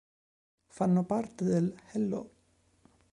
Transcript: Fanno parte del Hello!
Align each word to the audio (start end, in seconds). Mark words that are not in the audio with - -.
Fanno 0.69 1.03
parte 1.05 1.45
del 1.45 1.75
Hello! 1.93 2.31